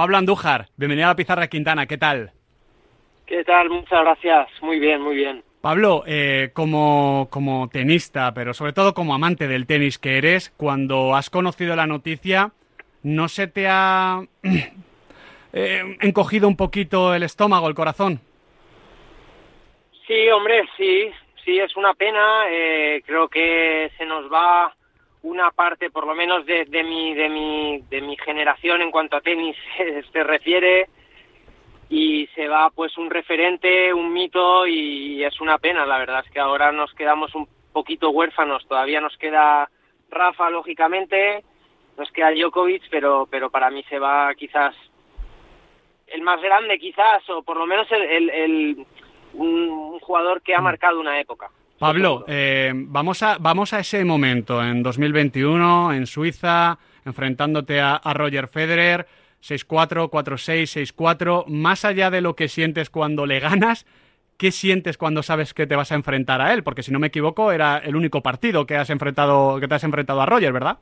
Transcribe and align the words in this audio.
Pablo 0.00 0.16
Andújar, 0.16 0.68
bienvenido 0.78 1.08
a 1.08 1.10
la 1.10 1.14
Pizarra 1.14 1.48
Quintana, 1.48 1.84
¿qué 1.84 1.98
tal? 1.98 2.32
¿Qué 3.26 3.44
tal? 3.44 3.68
Muchas 3.68 4.00
gracias. 4.00 4.48
Muy 4.62 4.78
bien, 4.78 5.02
muy 5.02 5.14
bien. 5.14 5.44
Pablo, 5.60 6.04
eh, 6.06 6.52
como, 6.54 7.28
como 7.30 7.68
tenista, 7.68 8.32
pero 8.32 8.54
sobre 8.54 8.72
todo 8.72 8.94
como 8.94 9.14
amante 9.14 9.46
del 9.46 9.66
tenis 9.66 9.98
que 9.98 10.16
eres, 10.16 10.54
cuando 10.56 11.14
has 11.14 11.28
conocido 11.28 11.76
la 11.76 11.86
noticia, 11.86 12.52
¿no 13.02 13.28
se 13.28 13.46
te 13.46 13.68
ha 13.68 14.22
eh, 15.52 15.96
encogido 16.00 16.48
un 16.48 16.56
poquito 16.56 17.14
el 17.14 17.22
estómago, 17.22 17.68
el 17.68 17.74
corazón? 17.74 18.20
Sí, 20.06 20.30
hombre, 20.30 20.66
sí, 20.78 21.10
sí, 21.44 21.58
es 21.58 21.76
una 21.76 21.92
pena. 21.92 22.44
Eh, 22.48 23.02
creo 23.04 23.28
que 23.28 23.90
se 23.98 24.06
nos 24.06 24.32
va 24.32 24.74
una 25.22 25.50
parte, 25.50 25.90
por 25.90 26.06
lo 26.06 26.14
menos 26.14 26.46
de, 26.46 26.64
de, 26.64 26.82
mi, 26.82 27.14
de, 27.14 27.28
mi, 27.28 27.82
de 27.90 28.00
mi 28.00 28.16
generación 28.16 28.80
en 28.82 28.90
cuanto 28.90 29.16
a 29.16 29.20
tenis 29.20 29.56
se 30.12 30.24
refiere, 30.24 30.88
y 31.90 32.28
se 32.36 32.46
va 32.46 32.70
pues 32.70 32.96
un 32.96 33.10
referente, 33.10 33.92
un 33.92 34.12
mito, 34.12 34.66
y 34.66 35.24
es 35.24 35.40
una 35.40 35.58
pena. 35.58 35.84
La 35.84 35.98
verdad 35.98 36.22
es 36.24 36.30
que 36.30 36.38
ahora 36.38 36.70
nos 36.70 36.94
quedamos 36.94 37.34
un 37.34 37.48
poquito 37.72 38.10
huérfanos. 38.10 38.66
Todavía 38.68 39.00
nos 39.00 39.16
queda 39.18 39.68
Rafa, 40.08 40.50
lógicamente, 40.50 41.44
nos 41.98 42.10
queda 42.12 42.30
Djokovic, 42.30 42.84
pero, 42.90 43.26
pero 43.28 43.50
para 43.50 43.70
mí 43.70 43.82
se 43.88 43.98
va 43.98 44.32
quizás 44.36 44.74
el 46.06 46.22
más 46.22 46.40
grande, 46.40 46.78
quizás, 46.78 47.28
o 47.28 47.42
por 47.42 47.56
lo 47.56 47.66
menos 47.66 47.90
el, 47.90 48.30
el, 48.30 48.86
un, 49.34 49.98
jugador 49.98 50.42
que 50.42 50.54
ha 50.54 50.60
mm. 50.60 50.64
marcado 50.64 51.00
una 51.00 51.20
época. 51.20 51.50
Pablo, 51.80 52.26
eh, 52.28 52.72
vamos, 52.74 53.22
a, 53.22 53.38
vamos 53.40 53.72
a 53.72 53.80
ese 53.80 54.04
momento 54.04 54.62
en 54.62 54.82
2021 54.82 55.94
en 55.94 56.06
Suiza, 56.06 56.78
enfrentándote 57.06 57.80
a, 57.80 57.94
a 57.94 58.12
Roger 58.12 58.48
Federer, 58.48 59.06
6-4, 59.42 60.10
4-6, 60.10 60.94
6-4. 60.94 61.46
Más 61.46 61.86
allá 61.86 62.10
de 62.10 62.20
lo 62.20 62.36
que 62.36 62.48
sientes 62.48 62.90
cuando 62.90 63.24
le 63.24 63.40
ganas, 63.40 63.86
¿qué 64.36 64.50
sientes 64.50 64.98
cuando 64.98 65.22
sabes 65.22 65.54
que 65.54 65.66
te 65.66 65.74
vas 65.74 65.90
a 65.90 65.94
enfrentar 65.94 66.42
a 66.42 66.52
él? 66.52 66.62
Porque 66.62 66.82
si 66.82 66.92
no 66.92 66.98
me 66.98 67.06
equivoco, 67.06 67.50
era 67.50 67.78
el 67.78 67.96
único 67.96 68.20
partido 68.20 68.66
que 68.66 68.76
has 68.76 68.90
enfrentado, 68.90 69.58
que 69.58 69.66
te 69.66 69.76
has 69.76 69.84
enfrentado 69.84 70.20
a 70.20 70.26
Roger, 70.26 70.52
¿verdad? 70.52 70.76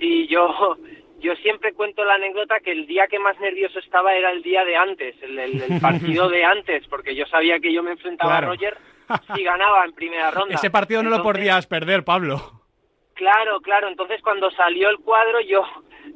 Sí, 0.00 0.26
yo, 0.26 0.78
yo 1.20 1.36
siempre 1.36 1.74
cuento 1.74 2.02
la 2.04 2.14
anécdota 2.14 2.58
que 2.58 2.72
el 2.72 2.88
día 2.88 3.06
que 3.06 3.20
más 3.20 3.38
nervioso 3.38 3.78
estaba 3.78 4.16
era 4.16 4.32
el 4.32 4.42
día 4.42 4.64
de 4.64 4.74
antes, 4.74 5.14
el, 5.22 5.80
partido 5.80 6.28
de 6.28 6.44
antes, 6.56 6.88
porque 6.88 7.14
yo 7.14 7.24
sabía 7.26 7.60
que 7.60 7.72
yo 7.72 7.84
me 7.84 7.92
enfrentaba 7.92 8.38
a 8.38 8.40
Roger 8.40 8.76
si 9.34 9.42
ganaba 9.42 9.84
en 9.84 9.92
primera 9.92 10.30
ronda. 10.30 10.54
Ese 10.54 10.70
partido 10.70 11.02
no 11.02 11.10
lo 11.10 11.22
podías 11.22 11.66
perder, 11.66 12.04
Pablo. 12.04 12.60
Claro, 13.14 13.60
claro. 13.60 13.88
Entonces 13.88 14.20
cuando 14.22 14.50
salió 14.52 14.88
el 14.88 14.98
cuadro 14.98 15.40
yo 15.40 15.62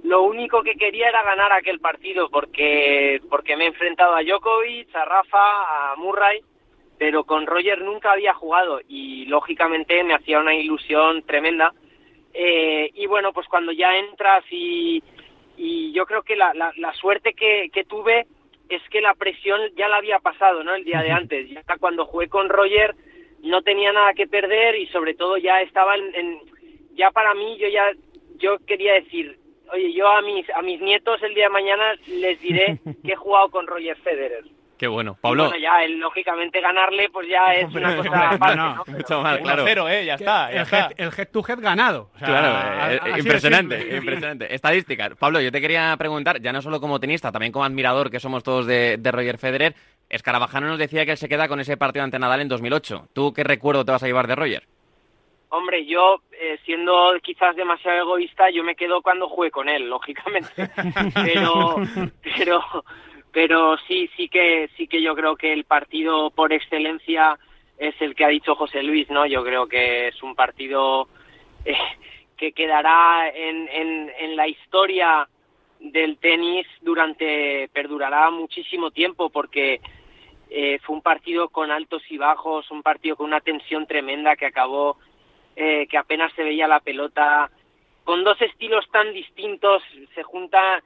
lo 0.03 0.23
único 0.23 0.63
que 0.63 0.75
quería 0.75 1.09
era 1.09 1.23
ganar 1.23 1.53
aquel 1.53 1.81
partido 1.81 2.31
porque 2.31 3.21
porque 3.29 3.57
me 3.57 3.65
he 3.65 3.69
enfrentado 3.69 4.15
a 4.15 4.23
Djokovic, 4.23 4.95
a 4.95 5.05
Rafa, 5.05 5.93
a 5.93 5.97
Murray, 5.97 6.41
pero 6.99 7.25
con 7.25 7.47
Roger 7.47 7.83
nunca 7.83 8.13
había 8.13 8.35
jugado 8.35 8.81
y 8.89 9.27
lógicamente 9.27 10.03
me 10.05 10.15
hacía 10.15 10.39
una 10.39 10.55
ilusión 10.55 11.23
tremenda. 11.25 11.73
Eh, 12.33 12.91
y 12.95 13.07
bueno, 13.07 13.33
pues 13.33 13.47
cuando 13.49 13.71
ya 13.71 13.97
entras 13.97 14.45
y, 14.51 15.03
y 15.57 15.93
yo 15.93 16.05
creo 16.07 16.23
que 16.23 16.37
la, 16.37 16.53
la, 16.55 16.73
la 16.77 16.93
suerte 16.95 17.33
que, 17.35 17.71
que 17.73 17.85
tuve 17.85 18.27
es 18.69 18.83
que 18.91 19.01
la 19.01 19.15
presión 19.15 19.61
ya 19.77 19.89
la 19.89 19.97
había 19.97 20.19
pasado, 20.19 20.65
¿no? 20.65 20.75
El 20.75 20.85
día 20.85 21.03
de 21.03 21.11
antes. 21.11 21.49
Ya 21.51 21.63
cuando 21.79 22.07
jugué 22.07 22.29
con 22.29 22.49
Roger 22.49 22.95
no 23.43 23.63
tenía 23.63 23.93
nada 23.93 24.15
que 24.15 24.27
perder 24.27 24.77
y 24.77 24.87
sobre 24.87 25.15
todo 25.15 25.37
ya 25.37 25.61
estaba 25.61 25.97
en, 25.97 26.41
ya 26.95 27.11
para 27.11 27.35
mí 27.35 27.59
yo 27.59 27.69
ya 27.69 27.93
yo 28.37 28.59
quería 28.67 28.95
decir, 28.95 29.39
oye, 29.73 29.93
yo 29.93 30.09
a 30.09 30.23
mis 30.23 30.49
a 30.51 30.63
mis 30.63 30.81
nietos 30.81 31.23
el 31.23 31.35
día 31.35 31.45
de 31.45 31.51
mañana 31.51 31.95
les 32.07 32.41
diré 32.41 32.79
que 33.05 33.13
he 33.13 33.17
jugado 33.17 33.51
con 33.51 33.67
Roger 33.67 33.97
Federer. 33.99 34.45
Qué 34.77 34.89
bueno, 34.89 35.17
Pablo. 35.21 35.49
bueno, 35.51 35.59
ya, 35.59 35.87
lógicamente 35.89 36.61
ganarle, 36.61 37.09
pues 37.11 37.29
ya 37.29 37.55
es 37.55 37.73
una 37.73 37.97
cosa 37.97 38.31
aparte, 38.31 38.57
¿no? 38.57 38.85
Mucho 38.87 39.23
más, 39.23 39.39
claro. 39.39 39.65
Cero, 39.67 39.89
¿eh? 39.89 40.05
Ya 40.05 40.15
está. 40.15 40.51
Ya 40.51 40.57
el, 40.57 40.63
está. 40.63 40.79
Head, 40.79 40.93
el, 40.97 41.11
head, 41.17 41.29
to 41.29 41.45
head 41.47 41.61
ganado. 41.61 42.11
O 42.15 42.19
sea, 42.19 42.29
claro, 42.29 42.93
eh, 42.93 43.19
impresionante, 43.19 43.97
impresionante. 43.97 44.55
Estadísticas. 44.55 45.15
Pablo, 45.17 45.41
yo 45.41 45.53
te 45.53 45.61
quería 45.61 45.95
preguntar, 45.97 46.41
ya 46.41 46.53
no 46.53 46.61
solo 46.61 46.81
como 46.81 46.99
tenista, 46.99 47.31
también 47.31 47.53
como 47.53 47.65
admirador 47.65 48.11
que 48.11 48.19
somos 48.19 48.43
todos 48.43 48.67
de, 48.67 48.97
de 48.99 49.13
Roger 49.13 49.39
Federer, 49.39 49.75
Escarabajano 50.09 50.69
nos 50.69 50.79
decía 50.79 51.05
que 51.05 51.13
él 51.13 51.17
se 51.17 51.29
queda 51.29 51.49
con 51.49 51.61
ese 51.61 51.77
partido 51.77 52.05
ante 52.05 52.19
Nadal 52.19 52.41
en 52.41 52.49
2008. 52.49 53.09
¿Tú 53.13 53.33
qué 53.33 53.45
recuerdo 53.45 53.85
te 53.85 53.93
vas 53.93 54.03
a 54.03 54.07
llevar 54.07 54.27
de 54.27 54.35
Roger? 54.35 54.65
Hombre, 55.49 55.87
yo, 55.87 56.21
eh, 56.33 56.59
siendo 56.65 57.15
quizás 57.23 57.55
demasiado 57.55 57.99
egoísta, 57.99 58.51
yo 58.51 58.65
me 58.65 58.75
quedo 58.75 59.03
cuando 59.03 59.29
jugué 59.29 59.51
con 59.51 59.69
él, 59.69 59.89
lógicamente. 59.89 60.51
pero, 61.15 61.77
pero, 62.37 62.61
pero 63.35 63.77
sí, 63.89 64.09
sí 64.17 64.29
que, 64.29 64.71
sí 64.77 64.87
que 64.87 65.03
yo 65.03 65.15
creo 65.15 65.37
que 65.37 65.53
el 65.53 65.65
partido 65.65 66.31
por 66.31 66.53
excelencia 66.53 67.39
es 67.77 67.95
el 68.01 68.15
que 68.15 68.25
ha 68.25 68.29
dicho 68.29 68.55
José 68.55 68.83
Luis, 68.83 69.11
¿no? 69.11 69.27
Yo 69.27 69.45
creo 69.45 69.67
que 69.67 70.09
es 70.09 70.23
un 70.23 70.37
partido 70.37 71.09
eh, 71.65 71.77
que 72.37 72.53
quedará 72.53 73.29
en, 73.29 73.69
en, 73.69 74.13
en 74.19 74.37
la 74.37 74.47
historia 74.47 75.29
del 75.81 76.17
tenis 76.19 76.67
durante, 76.81 77.69
perdurará 77.73 78.31
muchísimo 78.31 78.93
tiempo 78.93 79.29
porque 79.29 79.81
eh, 80.49 80.79
fue 80.83 80.95
un 80.95 81.03
partido 81.03 81.49
con 81.49 81.73
altos 81.73 82.03
y 82.11 82.17
bajos, 82.17 82.71
un 82.71 82.83
partido 82.83 83.17
con 83.17 83.27
una 83.27 83.41
tensión 83.41 83.87
tremenda 83.87 84.37
que 84.37 84.47
acabó 84.47 84.97
eh, 85.57 85.87
que 85.89 85.99
apenas 85.99 86.33
se 86.35 86.45
veía 86.45 86.69
la 86.69 86.81
pelota. 86.81 87.51
Con 88.05 88.23
dos 88.23 88.41
estilos 88.41 88.89
tan 88.93 89.13
distintos 89.13 89.83
se 90.15 90.23
junta, 90.23 90.83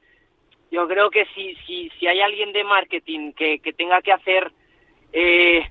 yo 0.71 0.87
creo 0.89 1.11
que 1.11 1.27
si, 1.35 1.55
si, 1.67 1.91
si 1.99 2.07
hay 2.07 2.21
alguien 2.21 2.53
de 2.53 2.65
marketing 2.65 3.33
que, 3.33 3.59
que 3.59 3.73
tenga 3.73 4.03
que 4.03 4.13
hacer, 4.13 4.53
eh, 5.13 5.63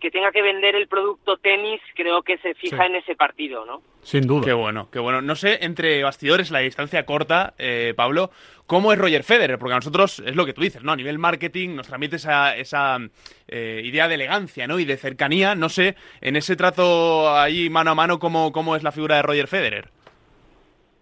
que 0.00 0.10
tenga 0.10 0.32
que 0.32 0.42
vender 0.42 0.74
el 0.74 0.88
producto 0.88 1.36
tenis, 1.36 1.80
creo 1.94 2.22
que 2.22 2.38
se 2.38 2.54
fija 2.54 2.86
en 2.86 2.96
ese 2.96 3.14
partido, 3.14 3.64
¿no? 3.64 3.82
Sin 4.02 4.26
duda. 4.26 4.44
Qué 4.44 4.52
bueno, 4.52 4.88
qué 4.90 4.98
bueno. 4.98 5.20
No 5.20 5.36
sé, 5.36 5.58
entre 5.64 6.02
bastidores, 6.02 6.50
la 6.50 6.60
distancia 6.60 7.04
corta, 7.04 7.54
eh, 7.58 7.94
Pablo, 7.96 8.30
¿cómo 8.66 8.92
es 8.92 8.98
Roger 8.98 9.22
Federer? 9.22 9.58
Porque 9.58 9.74
a 9.74 9.76
nosotros 9.76 10.20
es 10.20 10.34
lo 10.34 10.46
que 10.46 10.52
tú 10.52 10.62
dices, 10.62 10.82
¿no? 10.82 10.92
A 10.92 10.96
nivel 10.96 11.18
marketing 11.18 11.76
nos 11.76 11.86
transmite 11.86 12.16
esa, 12.16 12.56
esa 12.56 12.98
eh, 13.46 13.82
idea 13.84 14.08
de 14.08 14.14
elegancia, 14.14 14.66
¿no? 14.66 14.78
Y 14.78 14.84
de 14.84 14.96
cercanía. 14.96 15.54
No 15.54 15.68
sé, 15.68 15.94
en 16.20 16.36
ese 16.36 16.56
trato 16.56 17.36
ahí 17.36 17.70
mano 17.70 17.90
a 17.92 17.94
mano, 17.94 18.18
¿cómo, 18.18 18.50
cómo 18.52 18.76
es 18.76 18.82
la 18.82 18.92
figura 18.92 19.16
de 19.16 19.22
Roger 19.22 19.46
Federer? 19.46 19.90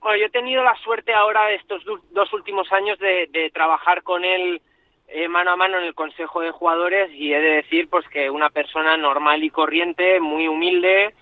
Bueno, 0.06 0.20
yo 0.20 0.26
he 0.26 0.30
tenido 0.30 0.62
la 0.62 0.76
suerte 0.84 1.12
ahora 1.12 1.50
estos 1.50 1.82
dos 2.12 2.32
últimos 2.32 2.70
años 2.72 2.96
de, 3.00 3.26
de 3.32 3.50
trabajar 3.50 4.04
con 4.04 4.24
él 4.24 4.62
eh, 5.08 5.26
mano 5.26 5.50
a 5.50 5.56
mano 5.56 5.78
en 5.78 5.84
el 5.84 5.96
Consejo 5.96 6.42
de 6.42 6.52
Jugadores 6.52 7.10
y 7.12 7.34
he 7.34 7.40
de 7.40 7.56
decir 7.56 7.88
pues 7.90 8.06
que 8.06 8.30
una 8.30 8.48
persona 8.50 8.96
normal 8.96 9.42
y 9.42 9.50
corriente, 9.50 10.20
muy 10.20 10.46
humilde 10.46 11.12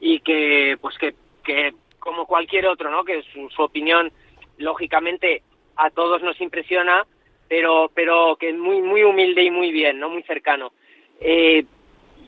y 0.00 0.18
que 0.22 0.76
pues 0.80 0.98
que 0.98 1.14
que 1.44 1.72
como 2.00 2.26
cualquier 2.26 2.66
otro, 2.66 2.90
¿no? 2.90 3.04
Que 3.04 3.22
su, 3.32 3.62
opinión, 3.62 4.10
lógicamente, 4.58 5.44
a 5.76 5.90
todos 5.90 6.20
nos 6.20 6.40
impresiona, 6.40 7.06
pero, 7.46 7.92
pero 7.94 8.34
que 8.34 8.52
muy, 8.52 8.82
muy 8.82 9.04
humilde 9.04 9.44
y 9.44 9.52
muy 9.52 9.70
bien, 9.70 10.00
¿no? 10.00 10.08
Muy 10.08 10.24
cercano. 10.24 10.72
Eh, 11.20 11.64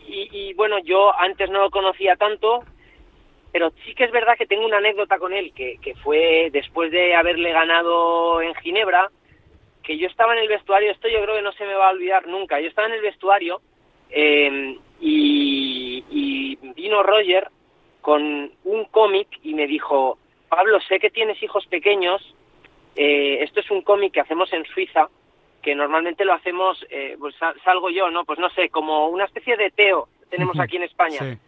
y, 0.06 0.28
y, 0.30 0.54
bueno, 0.54 0.78
yo 0.78 1.12
antes 1.18 1.50
no 1.50 1.62
lo 1.62 1.70
conocía 1.70 2.14
tanto, 2.14 2.62
pero 3.54 3.72
sí 3.84 3.94
que 3.94 4.02
es 4.02 4.10
verdad 4.10 4.36
que 4.36 4.46
tengo 4.46 4.66
una 4.66 4.78
anécdota 4.78 5.16
con 5.20 5.32
él, 5.32 5.52
que, 5.54 5.78
que 5.80 5.94
fue 5.94 6.50
después 6.52 6.90
de 6.90 7.14
haberle 7.14 7.52
ganado 7.52 8.42
en 8.42 8.52
Ginebra, 8.56 9.12
que 9.80 9.96
yo 9.96 10.08
estaba 10.08 10.32
en 10.32 10.40
el 10.40 10.48
vestuario, 10.48 10.90
esto 10.90 11.06
yo 11.06 11.22
creo 11.22 11.36
que 11.36 11.42
no 11.42 11.52
se 11.52 11.64
me 11.64 11.74
va 11.74 11.86
a 11.86 11.92
olvidar 11.92 12.26
nunca, 12.26 12.58
yo 12.58 12.66
estaba 12.66 12.88
en 12.88 12.94
el 12.94 13.00
vestuario 13.00 13.60
eh, 14.10 14.76
y, 15.00 16.04
y 16.10 16.58
vino 16.74 17.04
Roger 17.04 17.46
con 18.00 18.50
un 18.64 18.84
cómic 18.86 19.28
y 19.44 19.54
me 19.54 19.68
dijo, 19.68 20.18
Pablo, 20.48 20.80
sé 20.88 20.98
que 20.98 21.10
tienes 21.10 21.40
hijos 21.40 21.64
pequeños, 21.68 22.34
eh, 22.96 23.38
esto 23.40 23.60
es 23.60 23.70
un 23.70 23.82
cómic 23.82 24.14
que 24.14 24.20
hacemos 24.20 24.52
en 24.52 24.64
Suiza, 24.64 25.08
que 25.62 25.76
normalmente 25.76 26.24
lo 26.24 26.32
hacemos, 26.32 26.84
eh, 26.90 27.14
pues 27.20 27.36
salgo 27.62 27.88
yo, 27.90 28.10
¿no? 28.10 28.24
Pues 28.24 28.40
no 28.40 28.50
sé, 28.50 28.68
como 28.68 29.06
una 29.10 29.26
especie 29.26 29.56
de 29.56 29.70
Teo 29.70 30.08
tenemos 30.28 30.58
aquí 30.58 30.74
en 30.74 30.82
España, 30.82 31.20
sí. 31.20 31.38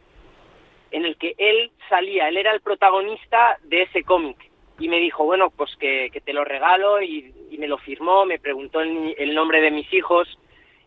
En 0.90 1.04
el 1.04 1.16
que 1.16 1.34
él 1.38 1.70
salía, 1.88 2.28
él 2.28 2.36
era 2.36 2.52
el 2.52 2.60
protagonista 2.60 3.58
de 3.62 3.82
ese 3.82 4.02
cómic. 4.02 4.36
Y 4.78 4.88
me 4.88 4.98
dijo, 4.98 5.24
bueno, 5.24 5.50
pues 5.50 5.74
que, 5.76 6.10
que 6.12 6.20
te 6.20 6.32
lo 6.32 6.44
regalo 6.44 7.00
y, 7.00 7.32
y, 7.50 7.58
me 7.58 7.66
lo 7.66 7.78
firmó, 7.78 8.26
me 8.26 8.38
preguntó 8.38 8.80
el, 8.80 9.14
el, 9.16 9.34
nombre 9.34 9.60
de 9.60 9.70
mis 9.70 9.90
hijos. 9.92 10.28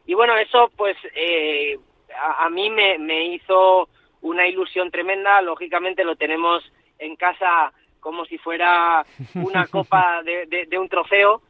Y 0.05 0.13
bueno, 0.13 0.37
eso 0.37 0.71
pues 0.75 0.95
eh, 1.15 1.77
a, 2.15 2.45
a, 2.45 2.49
mí 2.49 2.69
me, 2.69 2.99
me 2.99 3.25
hizo 3.25 3.89
una 4.21 4.47
ilusión 4.47 4.91
tremenda, 4.91 5.41
lógicamente 5.41 6.03
lo 6.03 6.15
tenemos 6.15 6.63
en 6.99 7.15
casa 7.15 7.73
como 7.99 8.25
si 8.25 8.37
fuera 8.37 9.05
una 9.35 9.65
copa 9.71 10.21
de, 10.23 10.45
de, 10.45 10.65
de, 10.65 10.77
un 10.77 10.87
trofeo, 10.87 11.41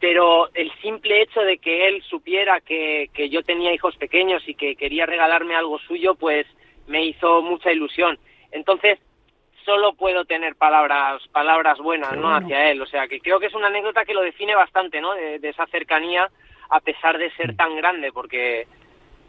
pero 0.00 0.48
el 0.54 0.70
simple 0.80 1.22
hecho 1.22 1.40
de 1.40 1.58
que 1.58 1.88
él 1.88 2.02
supiera 2.02 2.60
que, 2.60 3.10
que 3.14 3.28
yo 3.28 3.42
tenía 3.42 3.72
hijos 3.72 3.96
pequeños 3.96 4.42
y 4.46 4.54
que 4.54 4.76
quería 4.76 5.06
regalarme 5.06 5.56
algo 5.56 5.78
suyo, 5.78 6.14
pues 6.14 6.46
me 6.88 7.04
hizo 7.04 7.42
mucha 7.42 7.70
ilusión. 7.70 8.18
Entonces, 8.50 8.98
solo 9.64 9.92
puedo 9.92 10.24
tener 10.24 10.56
palabras 10.56 11.22
palabras 11.28 11.78
buenas 11.78 12.16
no 12.16 12.34
hacia 12.34 12.70
él. 12.70 12.80
O 12.80 12.86
sea 12.86 13.06
que 13.06 13.20
creo 13.20 13.38
que 13.38 13.46
es 13.46 13.54
una 13.54 13.68
anécdota 13.68 14.04
que 14.04 14.14
lo 14.14 14.22
define 14.22 14.54
bastante 14.54 15.00
no 15.00 15.14
de, 15.14 15.40
esa 15.42 15.66
cercanía 15.66 16.28
a 16.70 16.80
pesar 16.80 17.18
de 17.18 17.30
ser 17.32 17.54
tan 17.56 17.76
grande 17.76 18.10
porque 18.12 18.66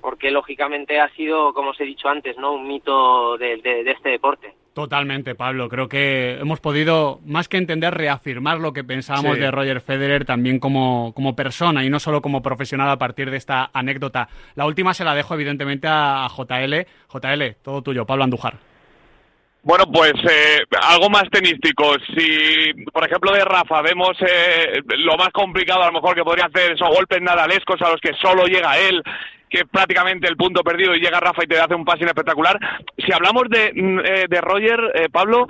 porque 0.01 0.31
lógicamente 0.31 0.99
ha 0.99 1.09
sido 1.09 1.53
como 1.53 1.71
os 1.71 1.79
he 1.81 1.83
dicho 1.83 2.07
antes 2.07 2.37
no 2.37 2.53
un 2.53 2.67
mito 2.67 3.37
de, 3.37 3.57
de 3.57 3.91
este 3.91 4.09
deporte 4.09 4.53
Totalmente, 4.79 5.35
Pablo. 5.35 5.67
Creo 5.67 5.89
que 5.89 6.37
hemos 6.39 6.61
podido, 6.61 7.19
más 7.25 7.49
que 7.49 7.57
entender, 7.57 7.93
reafirmar 7.93 8.59
lo 8.59 8.71
que 8.71 8.85
pensábamos 8.85 9.37
de 9.37 9.51
Roger 9.51 9.81
Federer 9.81 10.23
también 10.23 10.57
como, 10.57 11.11
como, 11.13 11.35
persona 11.35 11.83
y 11.83 11.89
no 11.89 11.99
solo 11.99 12.21
como 12.21 12.41
profesional 12.41 12.89
a 12.89 12.97
partir 12.97 13.29
de 13.29 13.35
esta 13.35 13.71
anécdota. 13.73 14.29
La 14.55 14.65
última 14.65 14.93
se 14.93 15.03
la 15.03 15.13
dejo, 15.15 15.33
evidentemente, 15.33 15.85
a 15.89 16.29
JL. 16.29 16.87
JL, 17.11 17.55
todo 17.61 17.81
tuyo, 17.81 18.05
Pablo 18.05 18.23
Andújar. 18.23 18.53
Bueno, 19.63 19.83
pues 19.91 20.13
eh, 20.13 20.59
algo 20.81 21.09
más 21.09 21.25
tenístico. 21.29 21.95
Si, 22.15 22.73
por 22.93 23.05
ejemplo, 23.05 23.33
de 23.33 23.43
Rafa 23.43 23.81
vemos 23.81 24.15
eh, 24.21 24.81
lo 24.97 25.17
más 25.17 25.31
complicado 25.33 25.83
a 25.83 25.87
lo 25.87 25.91
mejor 25.91 26.15
que 26.15 26.23
podría 26.23 26.45
hacer 26.45 26.71
esos 26.71 26.87
golpes 26.87 27.21
nadalescos 27.21 27.81
a 27.81 27.89
los 27.89 27.99
que 27.99 28.13
solo 28.13 28.45
llega 28.45 28.79
él, 28.79 29.03
que 29.49 29.59
es 29.59 29.67
prácticamente 29.69 30.27
el 30.27 30.37
punto 30.37 30.63
perdido 30.63 30.95
y 30.95 30.99
llega 30.99 31.19
Rafa 31.19 31.43
y 31.43 31.47
te 31.47 31.59
hace 31.59 31.73
un 31.73 31.85
pase 31.85 32.05
espectacular. 32.05 32.57
Si 32.97 33.11
hablamos 33.11 33.49
de, 33.49 33.71
mm, 33.73 33.99
eh, 33.99 34.25
de 34.29 34.41
Roger, 34.41 34.79
eh, 34.93 35.09
Pablo, 35.11 35.47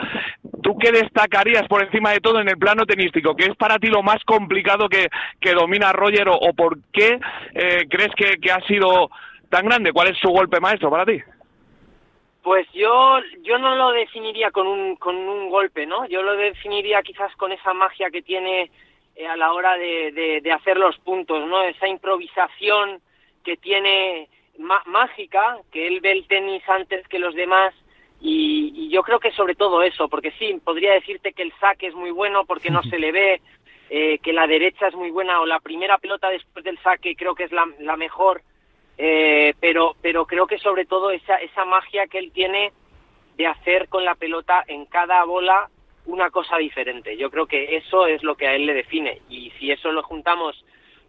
¿tú 0.63 0.78
qué 0.78 0.92
destacarías 0.92 1.68
por 1.68 1.84
encima 1.84 2.12
de 2.12 2.22
todo 2.22 2.40
en 2.40 2.50
el 2.50 2.57
plano 2.57 2.86
tenístico? 2.86 3.36
¿Qué 3.36 3.46
es 3.46 3.56
para 3.57 3.78
ti 3.78 3.88
lo 3.88 4.01
más 4.01 4.24
complicado 4.24 4.88
que, 4.88 5.07
que 5.42 5.54
domina 5.54 5.92
Roger 5.92 6.30
o, 6.30 6.54
por 6.54 6.78
qué 6.94 7.19
eh, 7.54 7.86
crees 7.90 8.12
que, 8.16 8.38
que 8.40 8.51
ha 8.51 8.62
sido 8.62 9.10
tan 9.50 9.66
grande? 9.66 9.92
¿Cuál 9.92 10.10
es 10.10 10.18
su 10.18 10.30
golpe 10.30 10.60
maestro 10.60 10.90
para 10.90 11.06
ti? 11.06 11.22
Pues 12.42 12.68
yo, 12.74 13.19
yo 13.42 13.57
no 13.57 13.75
lo 13.75 13.92
definiría 13.92 14.50
con 14.52 14.66
un, 14.66 14.95
con 14.95 15.16
un 15.16 15.50
golpe, 15.50 15.86
¿no? 15.86 16.07
Yo 16.07 16.24
lo 16.24 16.36
definiría 16.38 17.02
quizás 17.02 17.36
con 17.36 17.52
esa 17.52 17.74
magia 17.74 18.10
que 18.10 18.22
tiene 18.22 18.72
a 19.30 19.36
la 19.36 19.52
hora 19.52 19.78
de, 19.78 20.42
de, 20.42 20.52
hacer 20.54 20.78
los 20.78 20.98
puntos, 21.00 21.45
¿no? 21.45 21.62
Esa 21.63 21.90
improvisación 21.90 23.02
que 23.44 23.58
tiene 23.58 24.30
mágica, 24.86 25.58
que 25.72 25.88
él 25.88 26.02
ve 26.02 26.12
el 26.12 26.28
tenis 26.28 26.62
antes 26.68 27.08
que 27.08 27.20
los 27.20 27.34
demás 27.34 27.74
y, 28.22 28.90
yo 28.90 29.04
creo 29.04 29.20
que 29.20 29.32
sobre 29.32 29.56
todo 29.56 29.82
eso, 29.82 30.10
porque 30.10 30.32
sí, 30.32 30.60
podría 30.64 30.94
decirte 30.94 31.34
que 31.34 31.44
el 31.44 31.54
saque 31.60 31.88
es 31.88 31.96
muy 31.96 32.12
bueno 32.12 32.46
porque 32.46 32.70
no 32.70 32.84
se 32.90 33.00
le 33.00 33.12
ve, 33.12 33.42
eh, 33.90 34.20
que 34.20 34.34
la 34.34 34.48
derecha 34.48 34.88
es 34.88 34.96
muy 34.96 35.12
buena 35.12 35.40
o 35.42 35.46
la 35.46 35.60
primera 35.60 35.98
pelota 35.98 36.30
después 36.30 36.64
del 36.64 36.78
saque 36.80 37.16
creo 37.16 37.34
que 37.34 37.46
es 37.46 37.52
la, 37.52 37.68
la 37.80 37.98
mejor, 37.98 38.42
eh, 38.98 39.54
pero, 39.60 39.96
pero 40.02 40.26
creo 40.26 40.46
que 40.46 40.60
sobre 40.60 40.86
todo 40.86 41.12
esa, 41.12 41.36
esa 41.36 41.66
magia 41.66 42.08
que 42.08 42.20
él 42.20 42.32
tiene 42.32 42.74
de 43.38 43.48
hacer 43.48 43.88
con 43.88 44.04
la 44.04 44.16
pelota 44.16 44.64
en 44.68 44.86
cada 44.86 45.24
bola 45.24 45.70
una 46.06 46.30
cosa 46.30 46.58
diferente. 46.58 47.16
Yo 47.16 47.32
creo 47.32 47.46
que 47.46 47.78
eso 47.78 48.06
es 48.06 48.22
lo 48.24 48.36
que 48.36 48.48
a 48.48 48.54
él 48.54 48.66
le 48.66 48.74
define 48.74 49.22
y 49.30 49.52
si 49.52 49.72
eso 49.72 49.92
lo 49.92 50.04
juntamos 50.04 50.66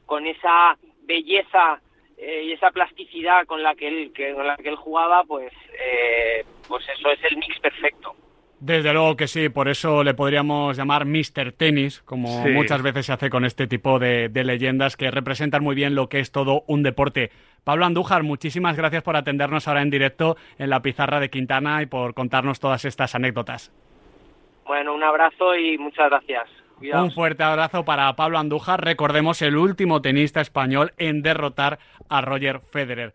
con 0.06 0.26
esa 0.26 0.76
belleza 1.02 1.80
eh, 2.20 2.44
y 2.44 2.52
esa 2.52 2.70
plasticidad 2.70 3.46
con 3.46 3.62
la 3.62 3.74
que 3.74 3.88
él, 3.88 4.12
que, 4.12 4.34
con 4.34 4.46
la 4.46 4.56
que 4.56 4.68
él 4.68 4.76
jugaba, 4.76 5.24
pues, 5.24 5.52
eh, 5.72 6.44
pues 6.68 6.84
eso 6.88 7.10
es 7.10 7.18
el 7.30 7.38
mix 7.38 7.58
perfecto. 7.60 8.14
Desde 8.60 8.92
luego 8.92 9.16
que 9.16 9.26
sí, 9.26 9.48
por 9.48 9.70
eso 9.70 10.04
le 10.04 10.12
podríamos 10.12 10.76
llamar 10.76 11.06
Mr. 11.06 11.52
Tenis, 11.52 12.02
como 12.02 12.46
muchas 12.48 12.82
veces 12.82 13.06
se 13.06 13.12
hace 13.14 13.30
con 13.30 13.46
este 13.46 13.66
tipo 13.66 13.98
de, 13.98 14.28
de, 14.28 14.44
leyendas 14.44 14.98
que 14.98 15.10
representan 15.10 15.62
muy 15.62 15.74
bien 15.74 15.94
lo 15.94 16.10
que 16.10 16.20
es 16.20 16.30
todo 16.30 16.62
un 16.66 16.82
deporte. 16.82 17.30
Pablo 17.64 17.86
Andújar, 17.86 18.22
muchísimas 18.22 18.76
gracias 18.76 19.02
por 19.02 19.16
atendernos 19.16 19.66
ahora 19.66 19.80
en 19.80 19.88
directo 19.88 20.36
en 20.58 20.68
la 20.68 20.82
pizarra 20.82 21.20
de 21.20 21.30
Quintana 21.30 21.80
y 21.80 21.86
por 21.86 22.12
contarnos 22.12 22.60
todas 22.60 22.84
estas 22.84 23.14
anécdotas. 23.14 23.72
Bueno, 24.66 24.94
un 24.94 25.02
abrazo 25.04 25.56
y 25.56 25.78
muchas 25.78 26.10
gracias. 26.10 26.59
Un 26.80 27.12
fuerte 27.12 27.42
abrazo 27.42 27.84
para 27.84 28.14
Pablo 28.16 28.38
Andújar, 28.38 28.82
recordemos 28.82 29.42
el 29.42 29.56
último 29.56 30.00
tenista 30.00 30.40
español 30.40 30.94
en 30.96 31.22
derrotar 31.22 31.78
a 32.08 32.20
Roger 32.22 32.60
Federer. 32.70 33.12